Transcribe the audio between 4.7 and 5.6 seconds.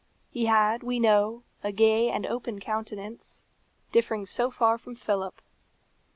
from Philip.